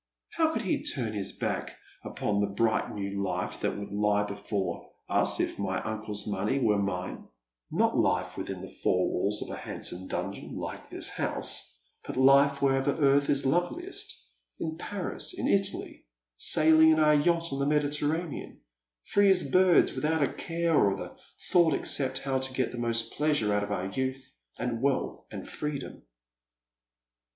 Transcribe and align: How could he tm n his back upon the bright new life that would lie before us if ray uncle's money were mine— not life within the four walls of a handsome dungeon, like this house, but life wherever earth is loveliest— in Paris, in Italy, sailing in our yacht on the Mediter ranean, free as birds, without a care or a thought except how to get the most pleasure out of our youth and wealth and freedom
How 0.31 0.51
could 0.51 0.63
he 0.63 0.79
tm 0.81 0.97
n 1.05 1.13
his 1.13 1.31
back 1.33 1.75
upon 2.03 2.41
the 2.41 2.47
bright 2.47 2.91
new 2.91 3.21
life 3.21 3.59
that 3.59 3.77
would 3.77 3.91
lie 3.91 4.23
before 4.23 4.89
us 5.07 5.39
if 5.39 5.59
ray 5.59 5.75
uncle's 5.75 6.25
money 6.25 6.57
were 6.57 6.79
mine— 6.81 7.27
not 7.71 7.95
life 7.95 8.35
within 8.35 8.61
the 8.63 8.71
four 8.81 9.07
walls 9.11 9.43
of 9.43 9.51
a 9.51 9.55
handsome 9.57 10.07
dungeon, 10.07 10.57
like 10.57 10.89
this 10.89 11.07
house, 11.07 11.77
but 12.03 12.17
life 12.17 12.63
wherever 12.63 12.89
earth 12.95 13.29
is 13.29 13.45
loveliest— 13.45 14.11
in 14.59 14.75
Paris, 14.75 15.35
in 15.37 15.47
Italy, 15.47 16.07
sailing 16.35 16.89
in 16.89 16.99
our 16.99 17.13
yacht 17.13 17.53
on 17.53 17.59
the 17.59 17.67
Mediter 17.67 18.07
ranean, 18.07 18.57
free 19.03 19.29
as 19.29 19.51
birds, 19.51 19.93
without 19.93 20.23
a 20.23 20.33
care 20.33 20.73
or 20.75 20.99
a 20.99 21.15
thought 21.51 21.75
except 21.75 22.17
how 22.17 22.39
to 22.39 22.53
get 22.53 22.71
the 22.71 22.77
most 22.79 23.11
pleasure 23.11 23.53
out 23.53 23.61
of 23.63 23.71
our 23.71 23.85
youth 23.85 24.33
and 24.57 24.81
wealth 24.81 25.23
and 25.29 25.47
freedom 25.47 26.01